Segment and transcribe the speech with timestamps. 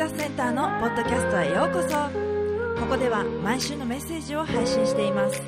[0.00, 1.88] ザセンターのポッドキャストへようこそ。
[2.80, 5.36] ここでは毎週のメッセージを配信しています。
[5.38, 5.42] ジ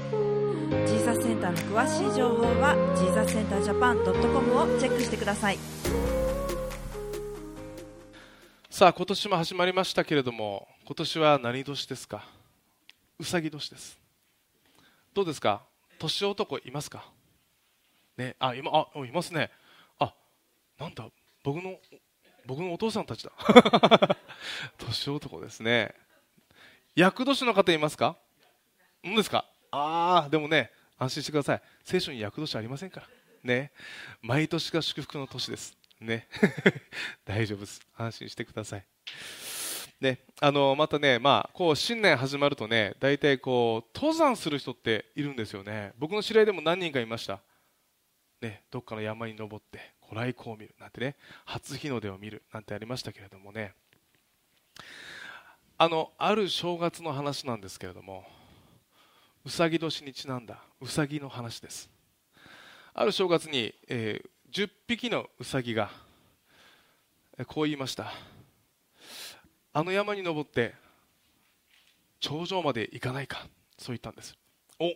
[0.92, 4.14] ーザスセンターの詳しい情報はジーザスセンタージャパン .com
[4.58, 5.58] をチェックしてください。
[8.68, 12.22] さあ今年も始まりましたけれども今年は何年ですか？
[13.18, 13.98] うさぎ年です。
[15.14, 15.62] どうですか？
[15.98, 17.06] 年男いますか？
[18.18, 19.50] ねあ今あいますね。
[19.98, 20.12] あ
[20.78, 21.06] なんだ
[21.42, 21.76] 僕の
[22.46, 23.32] 僕のお父さんたちだ。
[24.78, 25.94] 年男ですね。
[26.94, 28.16] 厄年の方いますか？
[29.06, 29.44] んですか？
[29.70, 31.62] ああでもね安心してください。
[31.84, 33.08] 聖書に厄年ありませんから。
[33.42, 33.72] ね。
[34.20, 35.76] 毎年が祝福の年です。
[36.00, 36.28] ね。
[37.24, 37.80] 大丈夫です。
[37.96, 38.84] 安心してください。
[40.00, 45.92] ね、あのまたね、まあ、こう新年始まるとね大体こう登山する人っているんですよね。
[45.96, 47.40] 僕の知り合いでも何人かいました、
[48.42, 51.14] ね、どっかの山に登ってご来光を見るなんてね
[51.44, 53.72] 初日の出を見るなんてありましたけれどもね。
[55.78, 58.24] あのある正月の話なんですけれども
[59.44, 61.88] うさぎ年にちなんだうさぎの話です。
[62.94, 65.90] ある正月に、えー、10匹のうさぎが
[67.46, 68.12] こう言いました。
[69.72, 70.74] あの山に登って
[72.20, 73.46] 頂上まで行かないか
[73.78, 74.36] そう言ったんです。
[74.80, 74.92] お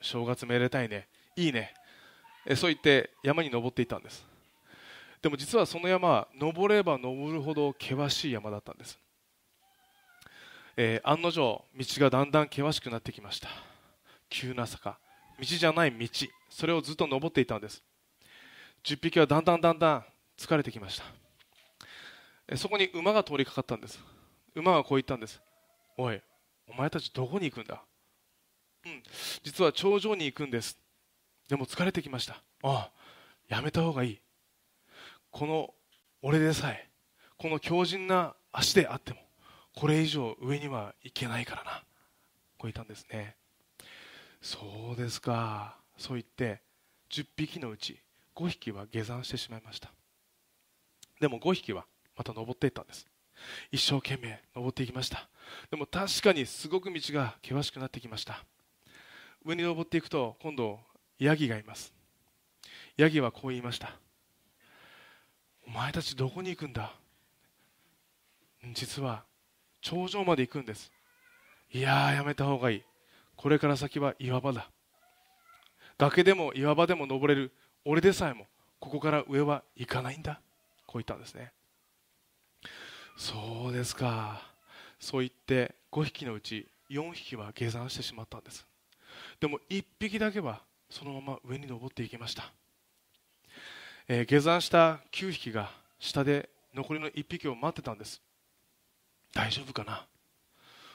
[0.00, 1.08] 正月めでたいね。
[1.36, 1.74] いいね。
[2.54, 4.26] そう言って山に登っていたんです。
[5.22, 8.98] でも実はその山は登れば登るほど険しい山だったんです、
[10.76, 13.48] えー、案の定道がだんだん険しくなってきました。
[14.28, 14.98] 急な坂。
[15.38, 16.08] 道じゃない道。
[16.50, 17.82] それをずっと登っていたんです。
[18.84, 20.04] 10匹はだんだんだんだん
[20.36, 21.00] 疲れてきまし
[22.48, 22.56] た。
[22.56, 23.98] そこに馬が通りかかったんです。
[24.54, 25.40] 馬はこう言ったんです。
[25.96, 26.20] おい
[26.68, 27.82] お前たちどこに行くんだ。
[28.84, 29.02] うん
[29.42, 30.78] 実は頂上に行くんです。
[31.48, 32.42] でも疲れてきました。
[32.62, 32.90] ああ。
[33.48, 34.20] やめた方がいい。
[35.30, 35.74] この
[36.22, 36.88] 俺でさえ
[37.36, 39.18] この強靭な足であっても
[39.74, 41.70] これ以上上には行けないからな。
[42.56, 43.36] こう言ったんですね。
[44.40, 44.58] そ
[44.94, 45.76] うですか。
[45.98, 46.62] そう言って
[47.10, 48.00] 10匹のうち
[48.34, 49.90] 5匹は下山してしまいました。
[51.20, 51.84] でも5匹は
[52.16, 53.06] また登っていったんです。
[53.70, 55.28] 一生懸命登っていきました。
[55.70, 58.44] でも確かにすごく道が険しくなってきました。
[59.44, 60.80] 上に登っていくと今度
[61.18, 61.92] ヤギがいます。
[62.96, 63.96] ヤギはこう言いました。
[65.66, 66.92] お前たちどこに行くんだ？
[68.74, 69.24] 実は
[69.80, 70.90] 頂上まで行くんです。
[71.72, 72.82] いややめた方がいい。
[73.36, 74.70] これから先は岩場だ。
[75.98, 77.52] 崖でも岩場でも登れる。
[77.84, 78.46] 俺でさえも
[78.80, 80.40] ここから上は行かないんだ。
[80.86, 81.52] こう言ったんですね。
[83.16, 84.42] そうですか。
[84.98, 88.66] そう言って5匹のうち4匹は下山してしまったんです。
[89.40, 92.52] でも1匹だけはそのまま上に登っていきました、
[94.08, 98.20] えー、下山した9匹が下で残りの1匹を待ってたんです。
[99.32, 100.06] 大丈夫かな？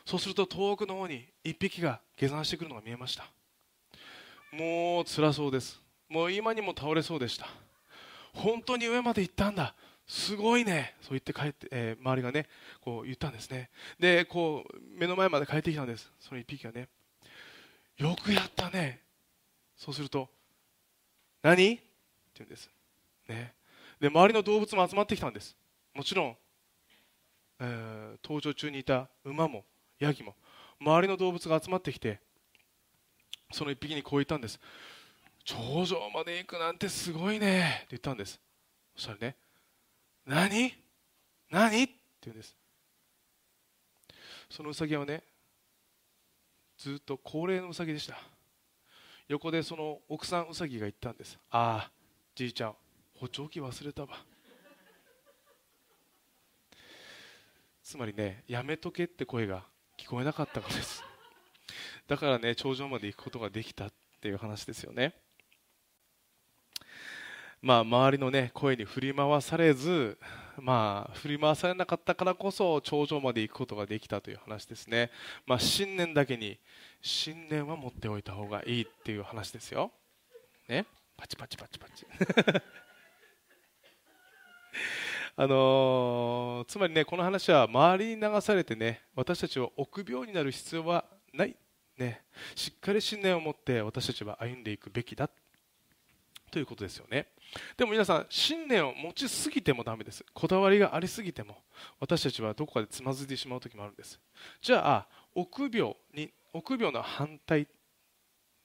[0.05, 3.25] そうすると遠くの方に1匹が下山してくるのが見えました。
[4.51, 5.79] もう辛そうです。
[6.09, 7.47] もう今にも倒れそうでした。
[8.33, 9.75] 本当に上まで行ったんだ。
[10.07, 10.95] すごいね。
[11.01, 12.47] そう言って帰って、えー、周りがね
[12.81, 13.69] こう言ったんですね。
[13.99, 16.11] でこう目の前まで帰ってきたんです。
[16.19, 16.87] その1匹がね。
[17.97, 19.01] よくやったね。
[19.79, 20.27] そうすると
[21.41, 21.75] 何？
[21.75, 21.81] って
[22.39, 22.69] 言うんです。
[23.29, 23.53] ね。
[24.01, 25.55] で周りの動物も集まってきたんです。
[25.95, 26.35] もちろん、
[27.61, 29.63] えー、登場中にいた馬も
[29.97, 30.35] ヤギも
[30.81, 32.19] 周りの動物が集まってきて
[33.51, 34.59] その1匹にこう言ったんです。
[35.45, 37.77] 頂上まで行くなんてすごいね。
[37.77, 38.37] って言ったんです。
[38.97, 39.35] そしたらね
[40.25, 40.73] 何？
[41.49, 41.83] 何？
[41.83, 41.93] って
[42.25, 42.53] 言うんです。
[44.49, 45.23] そのうさぎはね
[46.77, 48.17] ずっと高齢のうさぎでした。
[49.29, 51.91] 横でその奥さんうさぎが言ったんですああ
[52.33, 52.73] じいちゃん
[53.15, 54.09] 補聴器忘れたわ
[57.83, 59.63] つまりねやめとけって声が
[59.99, 61.03] 聞こえなかったからです。
[62.07, 65.13] だからね頂上まで行くことができたっていう話ですよね。
[67.61, 70.17] まあ、周りの、ね、声に振り回されず、
[70.57, 75.11] まあ、振り回されなかったからこそ頂上まで行くことができたという話ですね、
[75.45, 76.57] まあ、信念だけに
[77.01, 79.91] 信念は持っておいた方がいいっていう話ですよ、
[80.67, 80.85] ね、
[81.17, 82.05] パチパチパチパチ。
[85.35, 91.55] あのー、つまりねこの話は周りに流されてね私たちを臆病になる必要はない、
[91.97, 92.25] ね、
[92.55, 95.29] しっかり信念を持って私たちは歩んでいくべきだ
[96.51, 97.27] ということですよね。
[97.77, 100.25] でも皆さん信念を持ちすぎてもダメです。
[100.33, 101.63] こだわりがありすぎても
[101.99, 104.19] 私たちはどこかでつまずいてしまう時もあるんです。
[104.61, 107.67] じゃあ臆病に臆病の反対っ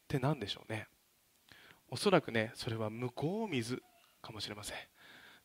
[0.09, 0.87] て何でしょうね。
[1.89, 3.83] おそらくねそれは向こう水
[4.21, 4.77] かもしれません。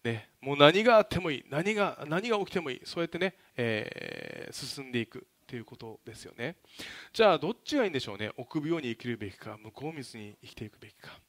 [0.04, 6.56] ね、もう何があってもいい何が何が起きてもいいそうやってね、えー、進んでいくということですよね。
[7.12, 8.32] じゃあどっちがいいんでしょうね。
[8.38, 11.20] 臆病に生きるべきか向こう水に生きていくべきか、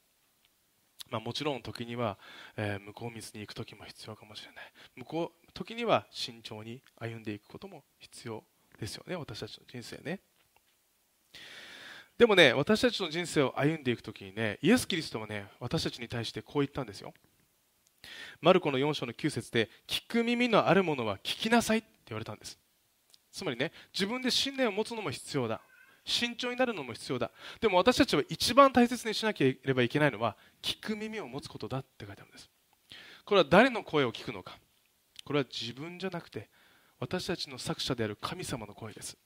[1.11, 2.19] まあ、もちろん時には、
[2.56, 4.73] えー、向こう水に行く時も必要かもしれない。
[4.97, 8.45] 向こう時には慎重に歩んでいくことも必要
[8.79, 9.17] ですよね。
[9.17, 10.21] 私たちの人生ね。
[12.19, 17.15] でもね私たちの人生を歩んでいく時にねイエス・キリストはね私たちに対してこう言ったんですよ。
[18.41, 22.59] マルコの4章の9節で聞く耳のあるものは聞きなさいって言われたんです。
[23.32, 25.61] つまりね自分で信念を持つのも必要だ。
[26.05, 27.31] 慎重になるのも必要だ。
[27.61, 32.50] でも私たちは一番大切にしなければいけないのは聞く耳を持つことだって書いてあるんです。
[33.25, 34.59] これは誰の声を聞くのか。
[35.25, 36.49] これは自分じゃなくて
[36.99, 39.17] 私たちの作者である神様の声です。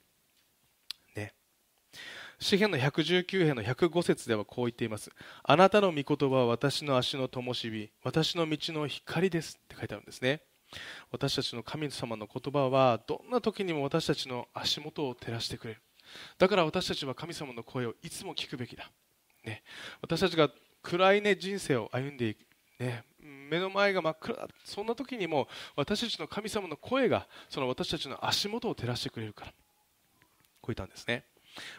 [2.39, 5.11] 詩篇の119編の105節ではこう言っています。
[5.43, 10.43] あなたの御言葉は私の足の灯火私の道の光ですって書いてあるんですね。
[11.11, 15.81] 私たちの神様の言葉はどんな時にも私たちの足元を照らしてくれる。
[16.39, 18.91] だから私たちは神様の声をいつも聞くべきだ、
[19.45, 19.63] ね、
[20.03, 20.51] 私たちが
[20.83, 22.41] 暗い、ね、人生を歩んでいく、
[22.79, 24.49] ね、目の前が真っ暗だ。
[24.65, 29.53] そんな時にも私たちの神様の声がその私たちの足元を照らしてくれるから。
[30.61, 31.25] こう言ったんですね。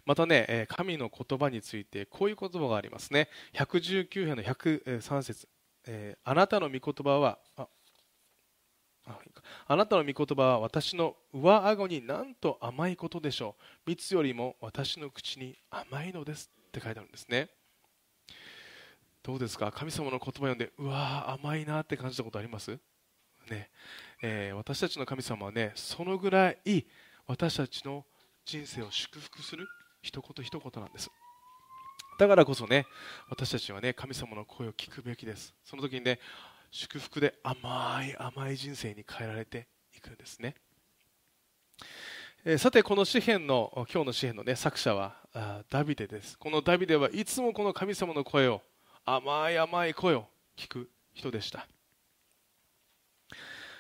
[0.05, 3.29] またね神の言葉についてこういう言葉がありますね。
[3.53, 5.47] 119編の103節、
[5.85, 7.67] え、あなたの御言葉はあ
[9.67, 13.55] あなたの御言葉は私の上顎になんと甘いことでしょ
[13.85, 13.89] う。
[13.89, 17.49] 蜜よりも私の口に甘いのですって書いてあるんですね。
[19.21, 19.71] どうですか？
[19.71, 22.79] 神様の言葉を読んでうわ甘いなって感じたことあります？
[23.49, 23.69] ね。
[24.23, 26.85] えー、私たちの神様はねそのぐらい
[27.27, 28.05] 私たちの
[28.45, 29.67] 人生を祝福する
[30.01, 31.09] 一言一言なんです。
[32.17, 32.85] だからこそね
[33.29, 35.53] 私たちはね神様の声を聞くべきです。
[35.63, 36.19] その時にね
[36.71, 40.55] 祝福で甘い甘い人生に変えられていくんですね、
[42.43, 45.15] えー、さてこの詩篇の今日の詩篇の、ね、作者は
[45.69, 46.37] ダビデです。
[46.37, 48.61] このダビデはいつもこの神様の声を
[49.05, 50.27] 甘い甘い声を
[50.57, 51.67] 聞く人でした、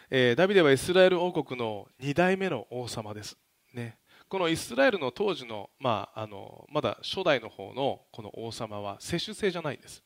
[0.09, 3.37] えー、ダビデはイスラエル王国の2代目の王様です、
[3.73, 3.97] ね、
[4.35, 10.03] このイスラエルの当時の,、まあ、あのまだ初代の方のこの王様は世襲制じゃないんです。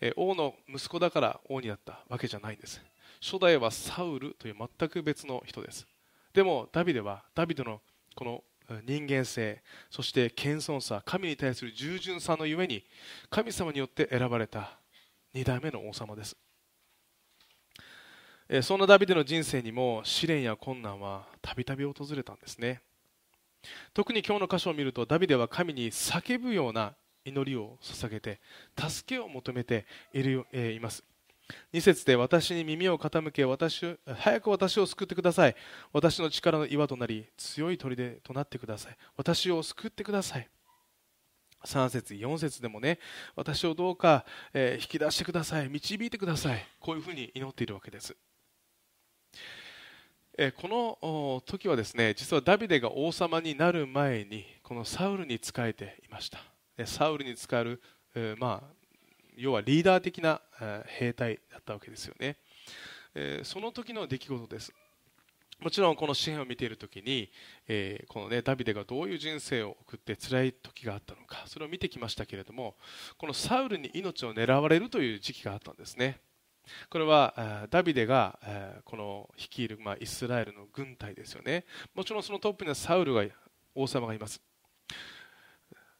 [0.00, 2.80] え王の息子だから王になったわけじゃないんです。
[3.20, 5.86] 初代はサウルという全く別の人です。
[6.32, 7.82] でもダビデはダビデの
[8.16, 8.42] この
[8.86, 12.82] 人間性そして謙遜さ神に対する従順さのゆえに
[13.28, 14.78] 神様によって選ばれた
[15.34, 16.34] 2代目の王様です。
[18.62, 22.80] そんなダビデの人生にも試練や困難はたびたび訪れたんですね。
[23.92, 28.40] 特に今日の箇所を見るとダビデは神に叫ぶような祈りを捧げて
[28.76, 31.04] 助けを求めている、えー、います。
[31.72, 35.56] 2節で私に耳を傾け私早く私を救ってください。
[35.92, 38.96] 私の力の岩となり強い砦となってください。
[39.16, 40.48] 私を救ってください。
[41.64, 42.98] 3節4節でもね
[43.36, 44.24] 私をどうか、
[44.54, 45.68] えー、引き出してください。
[45.68, 46.64] 導いてください。
[46.78, 48.16] こういうふうに祈っているわけです。
[50.38, 56.40] えこの時はですね実はダビデが王様になる前にこのサウルに仕えていました。
[56.86, 57.80] サウルに使う、
[58.14, 58.74] えまあ、
[59.36, 62.36] 要はリーダー的な、え兵隊だったわけですよね、
[63.14, 64.72] えその時の出来事です。
[65.60, 67.30] もちろんこの詩篇を見ている時に、
[67.68, 72.76] え、このねダビデがどういう人生を送って辛い時があったのかそれを見てきましたけれども
[73.18, 76.18] このサウルに命を狙われるという時期があったんですね。
[76.88, 78.38] これはダビデが
[78.84, 83.24] この率いる、イスラエルの軍隊ですよねもちろんそのトップにはサウルが
[83.74, 84.40] 王様がいます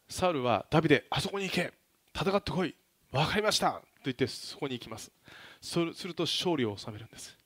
[0.09, 1.73] サウルはダビデ、あそこに行け、
[2.15, 2.75] 戦ってこい、
[3.13, 5.13] 分かりましたと言ってそこに行きます。
[5.61, 7.37] そうすると勝利を収めるんです。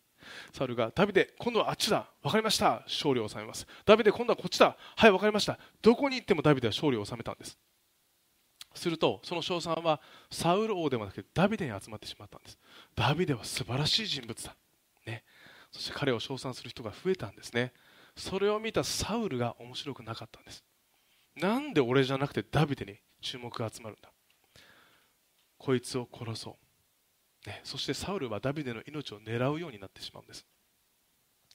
[0.55, 3.67] サウルがダビデ、今度はあっちだ、分かりました、勝利を収めます。
[3.85, 7.59] ダビデ、今度はこっちだ、はい、分かりました、どこに行ってもダビデは勝利を収めたんです。
[8.75, 10.01] すると、その称賛は
[10.31, 12.59] サウル王ではなくてダビデに集まってしまったんです。
[12.95, 14.55] ダビデは素晴らしい人物だ。
[15.07, 15.23] ね、
[15.73, 17.73] そして彼を称賛する人が増えたんですね。
[18.17, 20.63] それを見たサウルが面白くなかったんです。
[21.37, 24.11] なんで俺じゃなくてダビデに注目が集まるんだ？
[25.57, 26.59] こいつを殺そ
[27.47, 30.45] う、ね、そしてサウルはダビデの命を狙うようになってしまうんです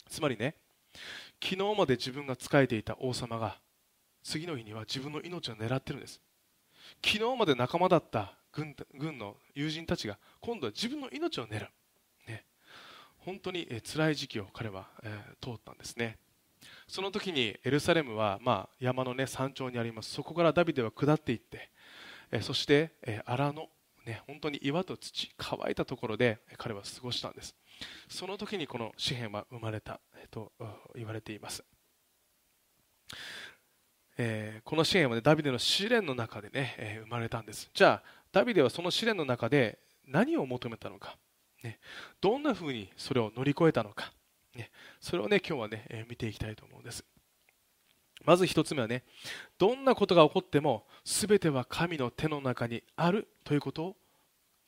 [0.09, 0.55] つまりね
[1.43, 3.59] 昨日まで自分が仕えていた王様が
[4.23, 6.19] 次の日には自分の命を狙ってるんです
[7.03, 11.69] 昨日まで仲間だった軍軍の友人たちが今度は自分の命を狙う、
[12.27, 12.45] ね、
[13.17, 16.17] 本当に辛い時期を彼は、えー、通ったんですね。
[16.87, 20.11] その時にエルサレムは、まあ、山の、ね、山頂にあります。
[20.11, 21.69] そこからダビデは下っていって、
[22.31, 23.69] えそして、え荒野、
[24.05, 27.55] ね、本当に岩と土乾いたところで彼は過ごしたんです。
[28.09, 29.99] その時にこの詩篇は生まれた
[30.31, 30.51] と
[30.95, 31.63] 言われています、
[34.21, 37.69] えー、この詩篇は、ね、ダビデの試練の中でね、えー、生まれたんです。
[37.73, 41.15] じゃあダビデはその試練の中で何を求めたのか、
[41.63, 41.79] ね、
[42.19, 44.11] どんなふうにそれを乗り越えたのか、
[44.55, 47.05] ね、それをね今日はね、えー、見ていきたいと思うんです。
[48.25, 49.03] まず一つ目はね
[49.57, 53.95] どんなことが起こっても全ては神の手の中にあるということを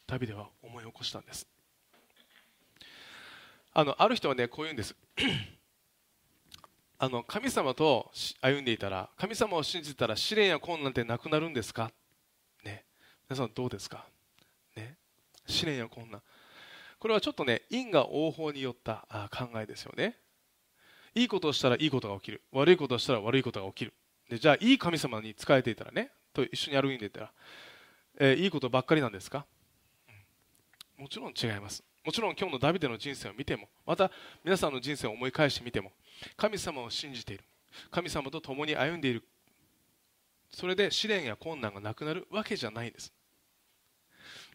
[0.07, 1.45] ダビデは思い起こしたんです。
[3.73, 4.95] あのある人はねこう言うんです。
[7.03, 11.89] あの神様と歩んでいたら神様を信じたら試練や困難ってなくなるんですか、
[12.63, 12.85] ね、
[13.27, 14.05] 皆さんどうですか、
[14.77, 14.97] ね、
[15.47, 16.21] 試練や困難。
[16.99, 20.15] これはちょっとね因果応報によった考えですよね。
[21.15, 22.43] いいことをしたらいいことが起きる。
[22.51, 23.93] 悪いことをしたら悪いことが起きる。
[24.29, 27.31] でじゃあいい神様に仕えていたらねと一緒に歩んでいたら、
[28.19, 29.47] えー、いいことばっかりなんですか、
[30.97, 31.83] うん、もちろん違います。
[32.03, 34.11] もちろん今日のダビデの人生を見てもまた
[34.43, 35.91] 皆さんの人生を思い返してみても
[36.35, 37.43] 神様を信じている。
[37.89, 39.23] 神様と共に歩んでいる。
[40.49, 43.13] それで試練や困難がなくなるわけじゃないんです。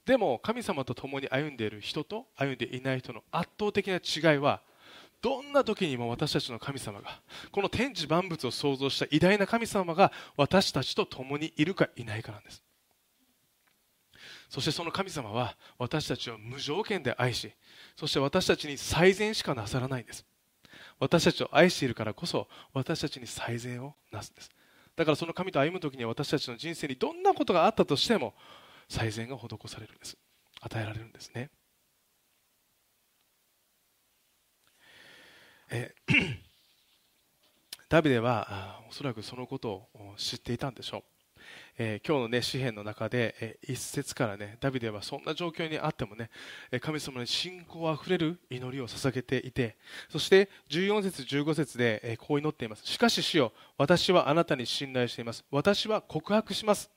[0.04, 4.62] でも神様と共に歩んでいる人と歩んでいない人の圧倒的な違いは
[5.20, 12.62] どんな時にも私たちの神様がこの天地万物を創造した偉大な神様が私たちと共にいるかいないかなんです。
[14.48, 17.52] そしてその神様は私たちを無条件で愛し
[17.96, 20.24] そして私たちに最善しかなさらないんです。
[20.98, 24.50] 私たちを愛しているからこそ私たちに最善をなすんです。
[24.96, 28.34] だからその神と歩む時には私たちの人生にどんなことがあったとしても
[28.88, 30.16] 最善が施されるんです。
[30.60, 31.50] 与えられるんですね。
[35.70, 35.94] え
[37.88, 41.15] ダビデはおそらくそのことを知っていたんでしょう。
[41.78, 46.30] えー、今日の、ね、詩篇の中で、えー、一節からねダビデはそんな状況にあってもね
[46.80, 49.76] 神様に信仰あふれる祈りを捧げていて
[50.08, 52.86] そして14節15節で、えー、こう祈っています。
[52.86, 55.44] しかし主よ私はあなたに信頼しています。
[55.50, 56.90] 私は告白します。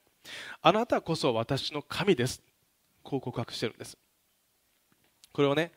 [0.62, 2.42] あなたこそ私の神です。
[3.04, 3.98] こう告白してるんです。
[5.34, 5.72] これはね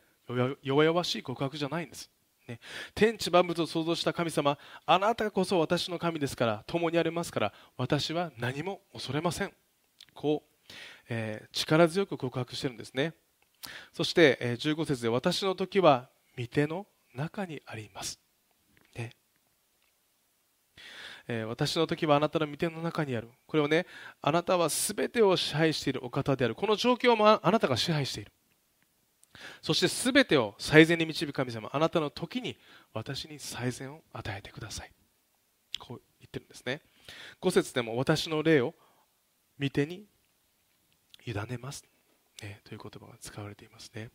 [0.61, 2.09] 弱々しい告白じゃないんです。
[2.47, 2.59] ね、
[2.93, 9.53] 天地万物を創造した神様あなたこそ私の神ですから共にありますから私は何も恐れません。
[10.13, 10.73] こう、
[11.09, 13.13] えー、力強く告白してるんですね。
[13.93, 16.85] そして、えー、15節で私の時は御手の
[17.15, 18.19] 中にあります、
[18.95, 19.11] ね。
[21.27, 23.29] えー、私の時はあなたの御手の中にある。
[23.47, 23.85] これをね
[24.21, 26.55] あなたは全てを支配しているお方である。
[26.55, 28.33] この状況もあなたが支配している。
[29.63, 32.57] そしてすべてを最善に導く神様あなたの時に
[32.93, 34.91] 私に最善を与えてください。
[35.79, 36.81] こう言ってるんですね。
[37.41, 38.75] 5節でも私の霊を
[39.57, 40.05] 御手に
[41.25, 41.85] 委ねます、
[42.41, 44.09] ね、という言葉が使われていますね。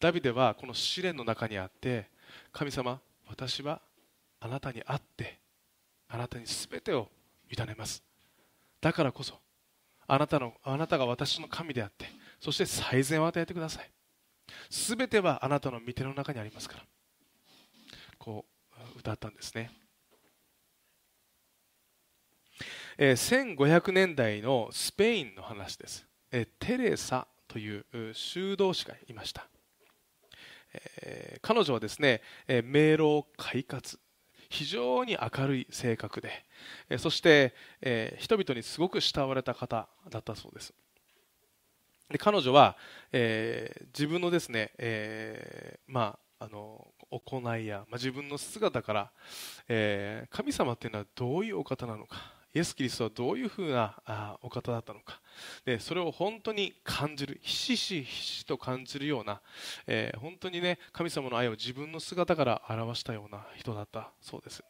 [0.00, 2.08] ダビデはこの試練の中にあって
[2.50, 3.82] 神様私は
[4.40, 5.38] あなたにあって
[6.08, 7.08] あなたに全てを
[7.50, 8.02] 委ねます。
[8.80, 9.34] だからこそ
[10.06, 12.06] あなたのあなたが私の神であって
[12.40, 13.90] そして最善を与えてください。
[14.68, 16.84] すべてはあなたの御手の中にありますから。
[18.20, 18.44] こ
[18.96, 19.70] う歌ったんですね、
[22.98, 29.48] えー、1500年代のスペインの話です、えー、テレサという修道士がいました、
[31.02, 33.98] えー、彼女はですね、えー、明朗快活。
[34.52, 36.44] 非常に明るい性格で、
[36.88, 40.74] えー、そして、えー、人々にすごく慕われた方だったそうです。
[42.10, 42.76] で彼女は、
[43.12, 49.10] えー、自分のですね、えー、まあ、あの行いや、まあ、自分の姿から、
[49.68, 55.20] えー、神様というのはどういうお方なのかイエス・キリストはどういうふうなあお方だったのか
[55.64, 59.40] でそれを本当に感じるひしひしひしと感じるような、
[59.86, 64.64] え本当にね神様の愛を自分の姿から表したような人だったそうです。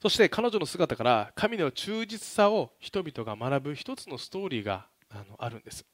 [0.00, 5.84] そして彼女の姿から神の忠実さを人々が学ぶ一つのストーリーがあのあるんです、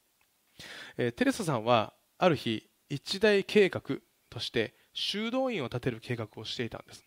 [0.97, 3.83] えー、テレサさんはある日一大計画
[4.29, 7.05] として修道院を建てる計画をしていたんです。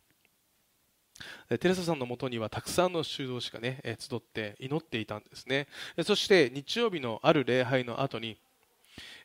[1.59, 5.67] テレサさんのもとにはたくさんの修道士が、ね、集って祈っていたんですね。
[6.03, 8.39] そして日曜日のある礼拝の後に、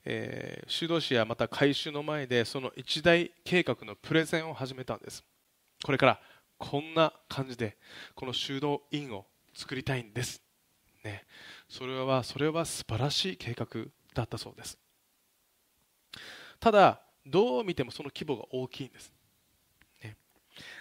[0.05, 5.25] えー、修道士やまた改修の前でその一大計画のプレゼンを始めたんです。
[5.83, 6.21] これから
[6.59, 7.79] こんな感じで
[8.15, 10.43] この修道院を作りたいんです、
[11.09, 11.25] ね、
[11.69, 13.67] それはそれは素晴らしい計画
[14.15, 14.79] だったそうです。
[16.61, 19.13] ただどう見てもその規模が大きいんです、
[20.03, 20.17] ね、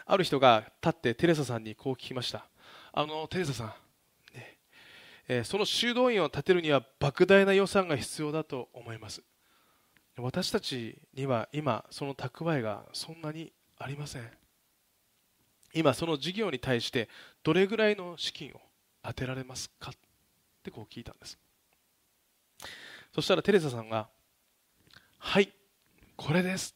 [0.05, 2.45] ある人が立ってテレサさんにこう聞きました。
[2.91, 3.67] あのテレサさん、
[4.35, 4.57] ね。
[5.29, 9.21] えー、その修道院を建てるには莫大な予算が必要だと思います。
[10.17, 14.29] 私たちには今その蓄えがそんなにありません。
[15.73, 17.07] 今その事業に対して
[17.43, 18.61] どれぐらいの資金を
[19.03, 19.91] 当てられますか
[20.67, 21.39] ってこう聞いたんです。
[23.13, 24.09] そしたらテレサさんが
[25.17, 25.53] 「はい
[26.17, 26.75] これです」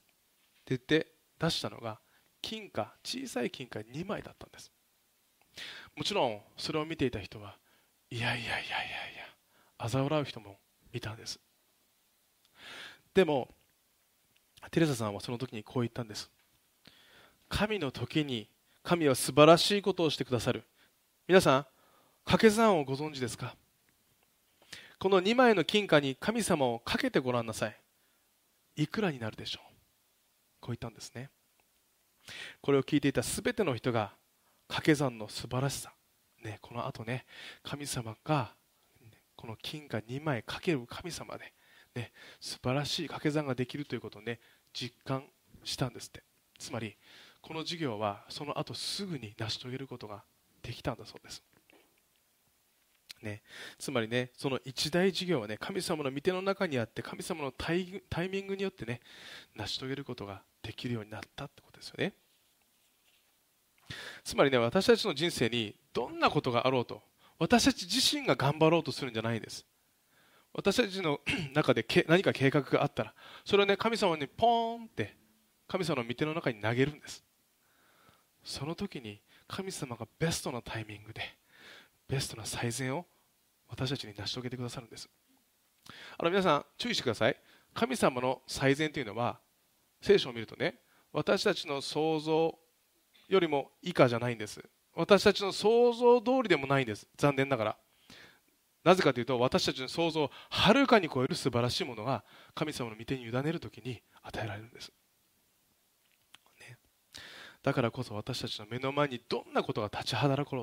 [0.62, 2.00] って言って出したのが
[2.42, 4.72] 金貨小さい金貨2枚だったんです。
[5.96, 7.58] もちろんそれを見ていた人は
[8.10, 8.70] いやいやいやいやい
[9.80, 10.58] や嘲笑う人も
[10.94, 11.40] いたんです。
[13.14, 13.54] でも
[14.72, 16.32] テレサさんはその時にこう言ったんです。
[17.50, 18.50] 神の時に
[18.84, 20.64] 神は素晴らしいことをしてくださる。
[21.28, 21.68] 皆さん
[22.24, 23.56] 掛け算をご存知ですか？
[25.02, 27.76] この2枚の金貨に神様をかけてごらんなさい。
[28.76, 29.64] いくらになるでしょう？
[30.60, 31.32] こう言ったんですね。
[32.62, 34.14] これを聞いていた全ての人が
[34.68, 35.92] 掛け算の素晴らしさ、
[36.44, 37.26] ね、この後ね
[37.64, 38.54] 神様が
[39.36, 41.52] この金貨2枚かける神様で
[41.96, 44.40] ね、素晴らしい掛け算ができるということをね
[44.72, 45.24] 実感
[45.64, 46.22] したんですって。
[46.60, 46.96] つまり
[47.42, 50.24] この授業はその後すぐに成し遂げることが
[50.62, 51.42] できたんだそうです、
[53.22, 53.42] ね、
[53.78, 59.00] つまりねその一大事業はね神様の御手の中にあって神様のタイタイミングによってね
[59.56, 62.14] 成し遂げることができるようになったってことですよね。
[64.24, 67.02] つまりね私たちの人生にどんなことがあろうと
[67.40, 69.66] 私たち自身が頑張ろうとするんじゃないんです。
[70.54, 71.20] 私たちの
[71.56, 73.14] 中で何か計画があったら
[73.46, 75.16] それをね神様にポーンって
[75.68, 77.24] 神様の御手の中に投げるんです。
[78.44, 81.22] その時に神様がベストなタイミングで
[82.12, 83.06] ベストな最善を
[83.70, 85.10] 私たちに成し遂げてくださるんです。
[86.18, 87.38] あの皆さん注意してください。
[87.74, 89.40] 神様の最善というのは
[90.02, 90.76] 聖書を見るとね
[91.14, 92.60] 私たちの想像
[93.30, 94.62] よりも以下じゃないんです。
[94.94, 97.08] 私たちの想像通りでもないんです。
[97.16, 97.78] 残念ながら。
[98.84, 104.92] なぜかというと私たちの想像をはるかに超える素晴らしいものが神様の御手に委ねる時に与えられるんです、
[107.64, 110.56] だからこそ私たちの目の前にどんなことが立ちはだか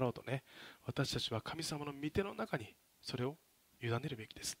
[0.00, 0.42] ろうとね
[0.86, 3.36] 私たちは神様の御手の中にそれを
[3.82, 4.56] 委ねるべきです。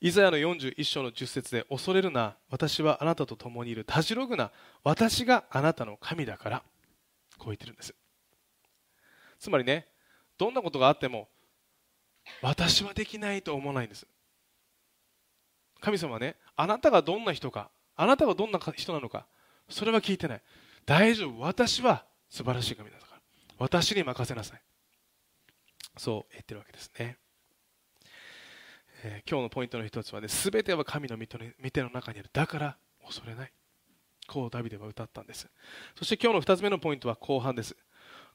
[0.00, 4.50] イザヤの41章の10節で恐れるな私はあなたと共にいるたじろぐな
[4.84, 6.62] 私があなたの神だから
[7.38, 7.94] こう言ってるんです。
[9.40, 9.86] つまりね
[10.36, 11.28] どんなことがあっても
[12.42, 14.06] 私はできないと思わないんです。
[15.80, 19.26] 神様はねあなたがどんな人かあなたがどんな人なのか
[19.68, 20.42] それは聞いてない。
[20.86, 21.40] 大丈夫。
[21.40, 23.20] 私は素晴らしい神だから。
[23.58, 24.62] 私に任せなさい。
[25.96, 27.16] そう言ってるわけですね、
[29.02, 31.26] えー、今日のポイントの一つはね全ては神の御
[31.70, 32.30] 手の中にある。
[32.32, 33.52] だから恐れない。
[34.28, 35.48] こうダビデは歌ったんです。
[35.96, 37.76] そして今日の2つ目のポイントは後半です。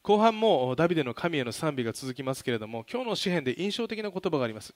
[0.01, 4.73] 後半もダビデの神への賛美が続きますけれども今日の詩篇で印象的な言葉があります。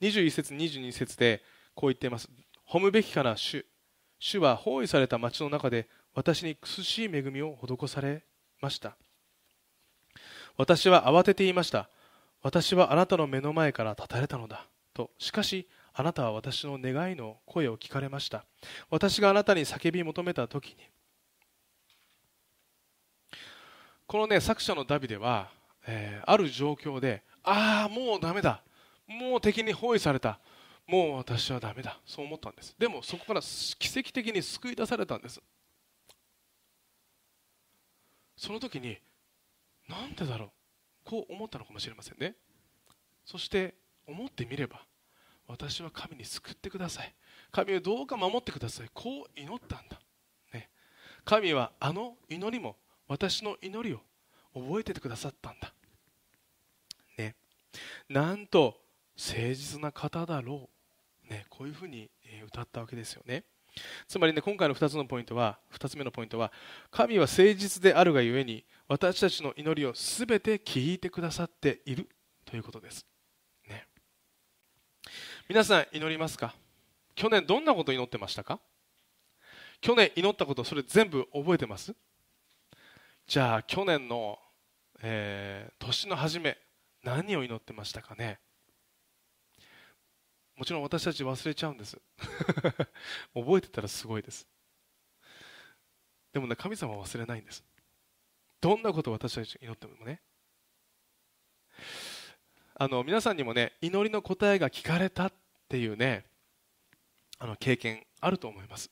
[0.00, 1.42] 21節22節で
[1.74, 2.28] こう言っています。
[2.70, 3.66] 褒むべきかな主
[4.26, 8.22] 主は包囲された町の中で私に苦しい恵みを施され
[8.62, 8.96] ました。
[10.56, 11.90] 私は慌てていました。
[12.42, 14.66] 私はあなたの目の前から立たれたのだ。
[14.94, 18.46] としかしあなたは私の願いの声を聞かれました。
[18.88, 20.76] 私があなたに叫び求めた時に
[24.06, 25.50] このね作者のダビデは、
[25.86, 28.62] えー、ある状況でああもうだめだ。
[29.06, 30.40] もう敵に包囲された。
[30.86, 31.98] もう私はだめだ。
[32.04, 32.74] そう思ったんです。
[32.78, 35.40] でもそこから奇跡的に救い出されたんです。
[38.36, 38.98] その時に
[39.88, 40.50] なんでだろう。
[41.04, 42.34] こう思ったのかもしれませんね。
[43.24, 43.74] そして
[44.06, 44.80] 思ってみれば
[45.46, 47.14] 私は神に救ってください。
[47.50, 48.90] 神をどうか守ってください。
[48.92, 50.00] こう祈ったんだ、
[50.52, 50.70] ね、
[51.24, 52.76] 神はあの祈りも
[53.08, 54.00] 私の祈りを
[54.54, 55.72] 覚えててくださったんだ。
[57.18, 57.34] ね。
[58.08, 58.80] なんと
[59.16, 60.73] 誠実な方だろう。
[61.30, 62.10] ねこういうふうに
[62.46, 63.44] 歌ったわけですよね。
[64.06, 66.52] つまりね今回の2つのポイントは2つ目のポイントは
[66.92, 72.08] 神は誠実であるがゆえに私たちの祈りをすべて聞いてくださっている
[72.44, 73.04] ということです、
[73.68, 73.88] ね、
[75.48, 76.54] 皆さん祈りますか？
[77.16, 78.60] 去年どんなこと祈ってましたか？
[79.80, 81.94] 去年祈ったことそれ全部覚えてます？
[83.26, 84.38] じゃあ去年の、
[85.02, 86.56] えー、年の初め
[87.02, 88.38] 何を祈ってましたかね？
[90.56, 91.98] もちろん私たち忘れちゃうんです。
[93.34, 94.46] 覚えてたらすごいです。
[96.32, 97.64] でもね神様は忘れないんです。
[98.60, 100.20] どんなことを私たち祈ってもね。
[102.76, 105.32] あの皆さんにもね祈りの答えが聞かれたっ
[105.68, 106.24] ていうね
[107.38, 108.90] あの経験あると思います。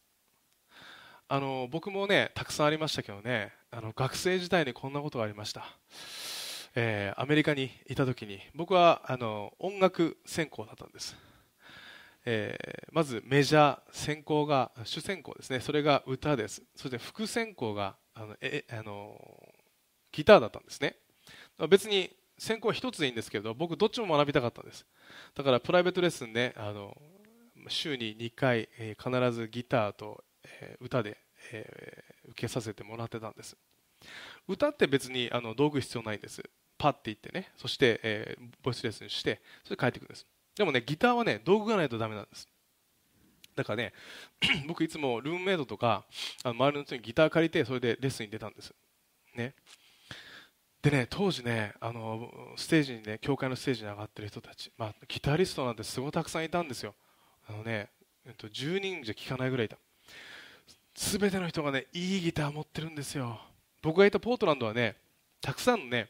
[1.29, 5.65] あの僕もねたくさんありましたけどねあの学生時代にこんなことがありました、
[6.75, 11.17] えー、アメリカにいた時に僕はあの音楽専攻だったんです、
[12.25, 15.61] えーまずメジャー先行が主先行ですね。
[15.61, 16.63] それが歌です。
[16.77, 19.17] そして副先行があのえあの
[20.13, 20.97] ギターだったんですね。
[21.71, 24.85] 別に専攻は一つでいいんですけど僕どっちも学びたかったんです。
[25.35, 26.95] だからプライベートレッスンであの
[27.69, 31.17] 週に2回、えー必ずギターと、えー歌で、
[31.53, 33.57] えー受けさせてもらってたんです。
[34.49, 36.43] 歌って別にあの道具必要ないんです。
[36.79, 37.53] パッて言ってね。
[37.57, 40.27] そして、えーボイスレッスンしてそれで帰ってくるんです。
[40.57, 42.49] でもねギターはね道具がないとダメなんです。
[43.55, 43.93] だからね
[44.67, 46.05] 僕いつもルームメイドとか
[46.43, 48.73] あの周りの人にギター借りてそれでレッスンに出たんです。
[49.37, 49.55] ね。
[50.83, 56.95] でね当時ねあのステージにね教会のステージに上がってる人たち、まあ、ギタリストなんてすごいたくさんいたんですよ。
[57.49, 57.89] あのね、
[58.27, 59.77] えっと、10人じゃ聞かないぐらいいた。
[60.95, 63.41] 全ての人がねいいギター持ってるんですよ。
[63.81, 64.97] 僕がいたポートランドはね
[65.41, 66.09] たくさんのね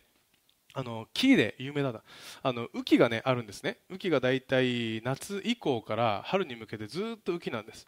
[0.75, 2.03] あの木で有名だな
[2.43, 3.79] あの雨季がねあるんですね。
[3.91, 7.87] 雨季がだいたい夏以降から春に向けてずっと雨季なんです。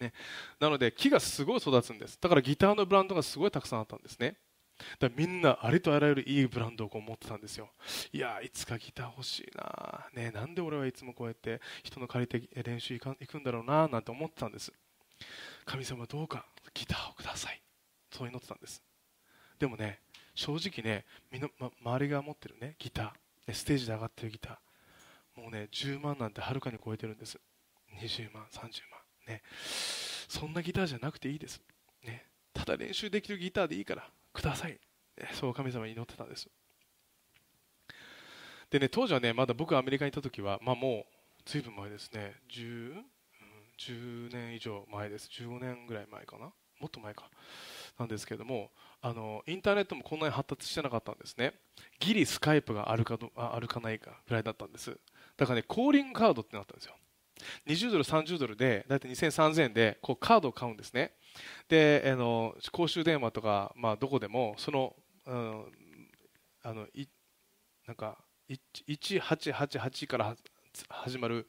[0.00, 0.12] ね、
[0.58, 2.18] なので木がすごい育つんです。
[2.20, 4.36] だからギターのブランドがすごいたくさんあったんですね。
[4.98, 7.70] だみんなありとあらゆるいいブランドをこう持ってたんですよ。
[8.12, 14.72] いやいつかギター欲しいなねなんで俺はいつもこうやって人の借りて練習行か行くんだろうななんて思ってたんです。
[15.66, 17.60] 神様どうかギターをください。
[18.10, 18.82] そう祈ってたんです。
[19.58, 20.00] でもね
[20.40, 25.40] 正直ねみの、ま、周りが持ってるねギター、ステージで上がってるギター。
[25.40, 27.38] もうね10万なんてはるかに超えてるんです。
[28.00, 28.70] 20万30万。
[29.28, 29.42] ね。
[30.30, 31.60] そんなギターじゃなくていいです、
[32.04, 32.24] ね、
[32.54, 34.78] ただ練習できるギターでいいからください、
[35.18, 36.48] ねそう神様に祈ってたんです。
[38.70, 41.04] でね当時はねまだ僕がアメリカにいた時は、まあ、もう
[41.44, 42.36] ずいぶん前ですね。
[42.50, 43.02] 10,
[43.78, 45.28] 10年以上前です。
[45.32, 46.50] 15年ぐらい前かな。
[46.80, 47.30] もっと前か。
[47.98, 48.70] なんですけれども
[49.02, 51.54] あのインターネットもこんなに発達してなかったんですね。
[52.00, 54.98] ギリスカイプがあるかどああるかないかぐらいだったんです。
[55.36, 56.94] だからねコーリングカードってなったんですよ。
[57.66, 61.12] 20ドル30ドルで大体2000、3000円でこうカードを買うんですね。
[61.68, 64.94] であの公衆電話とか、まあ、どこでもその,、
[65.26, 65.64] うん、
[66.62, 67.06] あのい
[67.86, 68.18] なんか
[68.88, 70.36] 1888から
[70.88, 71.48] 始まる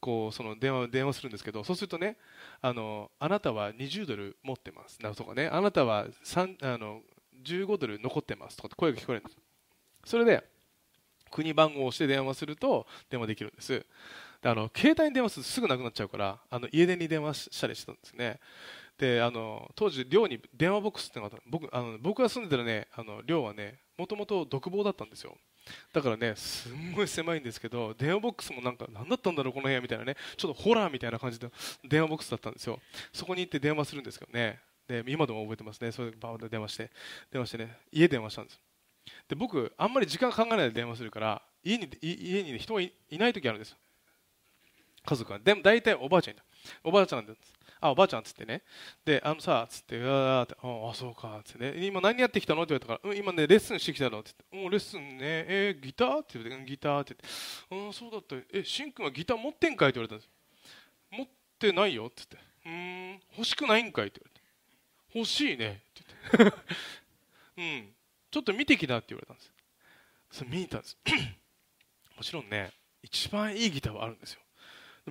[0.00, 2.16] こうその電話電話するんですけどそうするとね
[2.60, 5.00] あのあなたは20ドル持ってます。
[5.02, 5.48] なとかね。
[5.48, 7.02] あなたはあの
[7.44, 8.56] 15ドル残ってます。
[8.56, 9.36] とかって声が聞こえるんです。
[10.04, 10.44] それで
[11.30, 13.84] 国番号を押して電話すると電話できるんです。
[14.42, 18.40] であの携帯に電話するとすぐなくなっちゃうからあの家電に電話したりしてたんですね。
[18.98, 25.36] であの当時寮に電話ボックスってのがあった僕あの僕が住んでたらねあの寮はねもともと独房だったんですよ。
[25.92, 31.50] だからねすんごい狭いんですけど電話ボックスもなんか何だったんだろうこの部屋みたいなねちょっとホラーみたいな感じで
[31.84, 32.80] 電話ボックスだったんですよ。
[33.12, 34.60] そこに行って電話するんですけどね。
[34.86, 35.90] で今でも覚えてますね。
[35.90, 36.90] それでバーッと電話して
[37.30, 38.60] 電話してね家電話したんです
[39.28, 43.76] で僕あんまり時間考えないで電話するから家に家に、ね、人がいない時あるんです
[45.04, 46.38] 家族はでも大体おばあちゃんい
[46.82, 47.55] おばあちゃんなんです。
[47.80, 48.62] あおばあちゃんっつってね。
[49.04, 51.86] であのさつってうわーってああそうかっつってね。
[51.86, 52.62] 今何やってきたの？
[52.62, 54.20] って言われたから、うん、今ねレッスンしてきたの。
[54.20, 55.18] って言っておレッスンね。
[55.20, 56.18] えー、ギター？
[56.18, 57.16] って言って、うん、ギターって
[57.70, 57.86] 言って。
[57.86, 59.90] うんそうだったえしんくんはギター持ってんかい？
[59.90, 60.30] って言われたんです
[61.10, 61.26] 持っ
[61.58, 62.06] てないよ？
[62.06, 62.48] って言って。
[62.66, 64.08] うん欲しくないんかい？
[64.08, 64.40] って言われ
[65.12, 65.82] て欲しいね。
[65.90, 66.04] って
[66.38, 66.56] 言って。
[67.58, 67.92] うん。
[68.30, 69.52] ちょっと見てきなって言われたんです
[70.30, 70.98] それ見に行ったんです。
[72.16, 72.70] もちろんね
[73.02, 74.40] 一番いいギターはあるんですよ。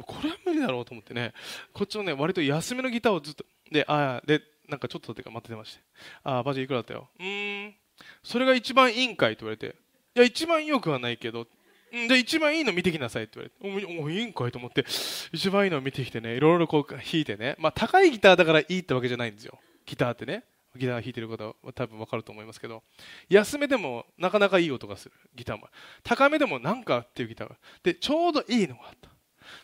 [0.02, 1.34] これは無理だろうと思ってね。
[1.74, 5.82] こっちのね割と安めのギターをずっとであでなんかちょっとってか待って出まして。
[6.24, 7.10] ああバジいくらだったよ。
[7.20, 7.76] うーん。
[8.24, 9.76] それが一番いいんかいって言われて。
[10.16, 11.48] いや一番よくはないけど。
[11.96, 14.00] んで一番いいの見てきなさいって言われて。
[14.00, 14.86] おおいいんかいと思って。
[15.32, 17.56] 一番いいのを見てきてねいろいろこう弾いてね。
[17.58, 19.58] まあ高いギターだからいいってわけじゃないんですよ。
[19.86, 20.44] ギターってね。
[20.76, 22.84] ギター弾いてる方は多分分かると思いますけど。
[23.30, 25.14] 安めでもなかなかいい音がする。
[25.36, 25.70] ギターも。
[26.04, 27.56] 高めでもなんかっていうギターが。
[27.84, 29.10] でちょうどいいのがあった。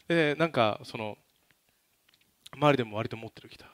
[0.08, 1.17] でなんかその
[2.56, 3.70] 周りでも割と持ってるギター。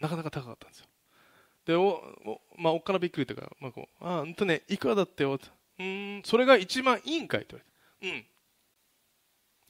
[0.00, 0.86] なかなか高かったんですよ。
[1.64, 1.88] でお
[2.24, 5.38] お,、まあ、おっかなびっくりというか、まあ、こうあんとねいくらだってよ
[5.78, 7.64] うんそれが一番いいんかいって言わ
[8.02, 8.26] れてうん。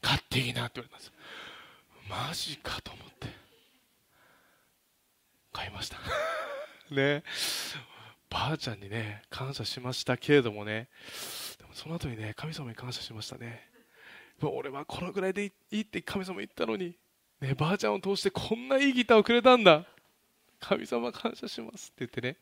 [0.03, 1.13] 買っていいなって言われたんです
[2.09, 3.27] マジかと思って。
[5.53, 5.97] 買いました。
[6.95, 7.25] ね。
[8.29, 10.89] ばあちゃんにね感謝しましたけれどもね。
[11.59, 13.69] でもその後にね神様に感謝しましたね。
[14.43, 16.97] 俺はこのぐらいでいいって神様言ったのに、
[17.41, 19.85] ね、ばあちゃんを通してこんないいギターをくれたんだ。
[20.61, 22.37] 神様感謝しますって言ってね。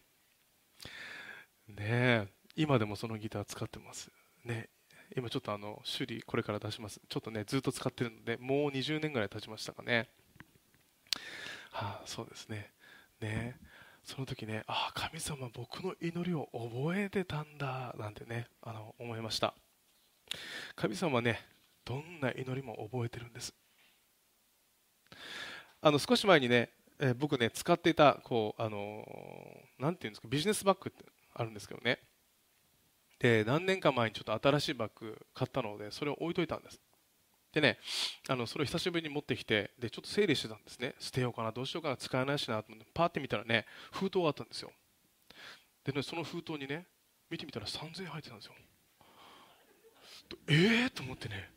[1.69, 4.11] ね今でもそのギター使ってます。
[4.45, 4.69] ね
[5.17, 7.01] 今ちょっとあの修理これから出します。
[7.09, 10.09] ちょっとねずっと使ってるのでもう20年ぐらい経ちましたかね。
[11.71, 12.71] はあそうですね。
[13.21, 13.57] ね
[14.05, 19.55] その時ねああ神様僕の祈りを覚えてたんだなんてねあの思いました。
[20.77, 21.47] 神様ね
[21.85, 23.55] どんな祈りも覚えてるんです。
[25.81, 31.99] あの少し前にね、えー僕ね使っていたこうあのーていうんですかビジネスバッグってあるんですけどね。
[33.19, 36.81] で何年か前にちょっと新しいバッグ買ったのでそれを置いといたんです。
[37.53, 37.79] でね
[38.29, 40.95] あのそれを久しぶりに持ってきてでちょっと整理してたんですね。
[40.99, 44.73] 捨てようかなどうしようかな使えないしなと思ってパーって見たらね封筒があったんですよ。
[45.85, 46.87] でねその封筒にね
[47.31, 48.55] 見てみたら3000円入ってたんですよ。
[50.49, 51.51] ええー、と思ってね。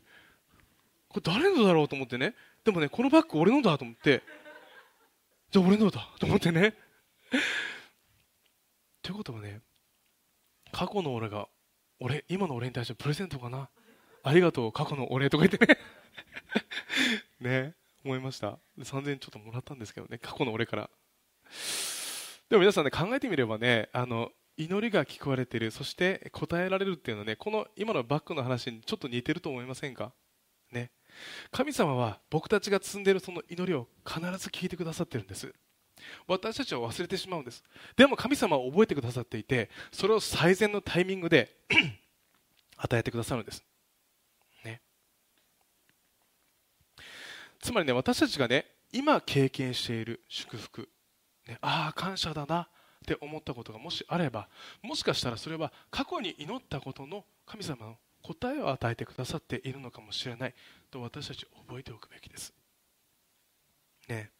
[1.08, 2.34] これ誰のだろうと思ってね。
[2.64, 4.22] でもねこのバッグ俺のだと思って。
[5.50, 6.08] じゃあ俺のだ。
[6.18, 6.74] と思ってね。
[9.02, 9.60] ということはね
[10.70, 11.48] 過去の俺が
[12.00, 13.70] 俺今の俺に対してプレゼントかな。
[14.22, 15.78] ありがとう過去の俺とか言ってね。
[17.40, 18.58] ね思いました。
[18.78, 20.90] 3000円ちょっともらったんですけどね過去の俺から。
[22.50, 25.70] でも皆さんね考えてみればねあの祈りが聞こえてる。
[25.70, 30.12] そして答えられるっていうのはねこの今のバックの話にちょっと似てると思いませんか？
[30.70, 30.90] ね。
[31.50, 35.52] 神様は僕たちが積んでいるその祈りを必ず聞いてくださってるんです。
[36.26, 37.62] 私たちは忘れてしまうんです。
[37.96, 41.56] でも神様は覚えてくださっていてそれを最善のタイミングで
[42.76, 43.64] 与えてくださるんです。
[44.64, 44.80] ね。
[47.60, 50.88] つまりね私たちがね今経験している祝福、
[51.46, 52.68] ね、ああ感謝だな。
[52.98, 54.48] って思ったことがもしあれば
[54.82, 60.54] もしかしたらそれは過去に祈ったことの神様の答えを与えてくださっているのかもしれない。
[60.90, 62.52] と私たち覚えておくべきです。
[64.08, 64.30] ね。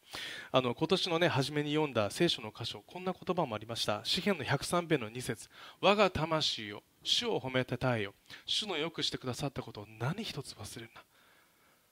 [0.51, 4.01] あの今年のね初めに読んだ聖書の箇所こんな言葉もありました。
[4.05, 5.49] 詩篇の103編の2節。
[5.81, 8.15] 我が魂を主を褒めてたえよ。
[8.47, 11.05] 主のよくしてくださったことを何一つ忘れるな。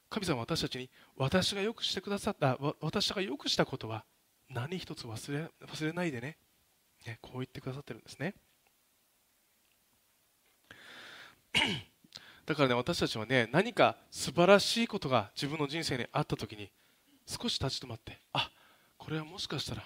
[0.09, 4.05] 神様私たちに私がよくしてくださった私がよくしたことは
[4.49, 6.39] 何一つ忘れ忘れないでね。
[7.07, 8.35] ねこう言ってくださってるんですね。
[12.45, 16.71] だからね私たちはね何か素晴らしいことが自分の人生にあった時に
[17.27, 18.51] 少し立ち止まってあ
[18.97, 19.83] これはもしかしたら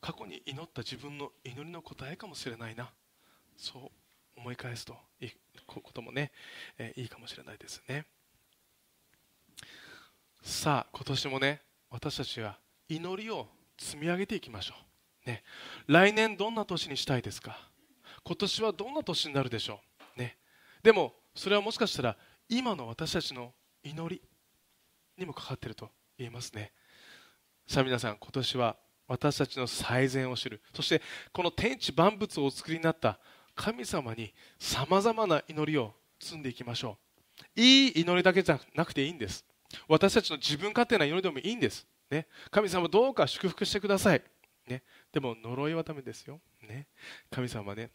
[0.00, 2.88] 過去に祈った自分の祈りの答えかもしれないな。
[3.56, 3.82] そう
[4.36, 5.30] 思い返すといい
[5.66, 6.30] こともね、
[6.78, 8.06] え、いいかもしれないですね。
[10.40, 12.56] さあ今年もね私たちは
[12.88, 14.74] 祈りを積み上げていきましょ
[15.26, 15.42] う、ね、
[15.88, 17.58] 来年どんな年にしたいですか？
[18.22, 19.78] 今年はどんな年になるでしょう、
[20.82, 22.16] でもそれはもしかしたら
[22.48, 24.22] 今の私たちの祈り
[25.16, 26.72] にもかかっていると言えますね。
[27.66, 30.62] さあ皆さん今年は私たちの最善を知る。
[30.74, 33.18] そしてこの天地万物をお作りになった
[33.54, 36.98] 神様にさまざまな祈りを積んでいきましょ
[37.56, 37.60] う。
[37.60, 39.44] いい祈りだけじゃなくていいんです。
[39.86, 44.22] 私たちの自分勝手な祈りでもいいんです、ね、神様どうか祝福してください、
[44.66, 46.86] ね、でも呪いはダメですよ、ね、
[47.30, 47.90] 神様ね。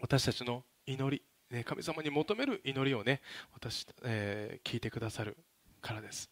[0.00, 3.20] 私たちの祈り、ね、神様に求める祈りをね
[3.52, 5.36] 私、えー、聞いてくださる
[5.82, 6.30] からです。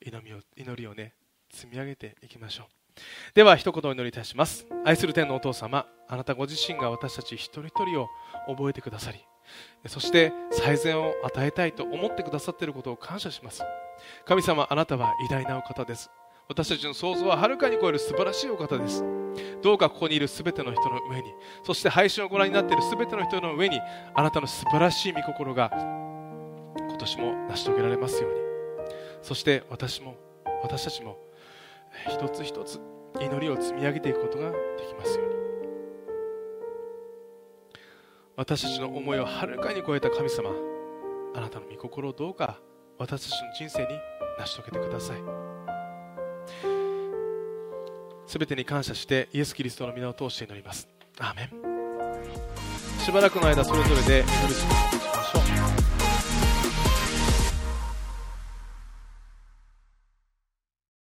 [0.00, 1.14] 祈りを祈りをね
[1.52, 2.66] 積み上げていきましょう。
[3.34, 4.66] では一言お祈りいたします。
[4.84, 8.08] 愛する天のお父様あなたご自身が私たち一人一人を
[8.48, 9.18] 覚えてくださり
[9.86, 13.62] そして最善を与えたいと思ってくださっていることを感謝します。
[14.24, 16.10] 神様あなたは偉大なお方です。
[16.48, 19.23] 私たちの想像ははるかに超える素晴らしいお方です。
[19.62, 23.80] どうかここにいる全ての人の上にそして配信をご覧になっている全ての人の上に
[24.14, 28.44] あなたの素晴らしい御心が今年も成し遂げられますように。
[29.22, 30.16] そして私も
[30.62, 31.16] 私たちも
[32.08, 32.78] 一つ一つ
[33.20, 35.34] 祈りを積み上げていくことができますように。
[38.36, 40.50] 私たちの思いをはるかに超えた神様
[41.34, 42.60] あなたの御心をどうか
[42.98, 43.98] 私たちの人生に
[44.38, 45.53] 成し遂げてください。
[48.26, 50.88] すべてに感謝してイエス・キリストの皆を通して祈ります。
[51.18, 51.64] アーメン。
[53.04, 54.64] しばらくの間それぞれで祈る時
[54.98, 55.03] 間